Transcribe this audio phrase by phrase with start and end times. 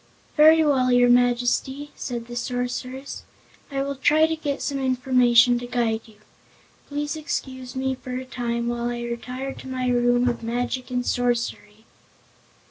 [0.35, 3.21] "Very well, your Majesty," said the Sorceress,
[3.69, 6.15] "I will try to get some information to guide you.
[6.89, 11.05] Please excuse me for a time, while I retire to my Room of Magic and
[11.05, 11.85] Sorcery."